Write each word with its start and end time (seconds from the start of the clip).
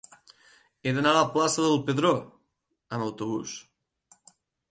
He 0.87 0.93
d'anar 0.95 1.11
a 1.13 1.17
la 1.17 1.27
plaça 1.35 1.65
del 1.65 1.77
Pedró 1.89 2.13
amb 2.97 3.07
autobús. 3.11 3.55